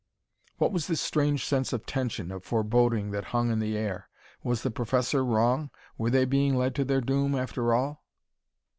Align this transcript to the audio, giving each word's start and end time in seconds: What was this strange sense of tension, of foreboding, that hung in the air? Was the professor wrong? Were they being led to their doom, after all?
What 0.57 0.71
was 0.71 0.87
this 0.87 0.99
strange 0.99 1.45
sense 1.45 1.73
of 1.73 1.85
tension, 1.85 2.31
of 2.31 2.43
foreboding, 2.43 3.11
that 3.11 3.25
hung 3.25 3.51
in 3.51 3.59
the 3.59 3.77
air? 3.77 4.09
Was 4.41 4.63
the 4.63 4.71
professor 4.71 5.23
wrong? 5.23 5.69
Were 5.95 6.09
they 6.09 6.25
being 6.25 6.55
led 6.55 6.73
to 6.77 6.83
their 6.83 7.01
doom, 7.01 7.35
after 7.35 7.71
all? 7.71 8.03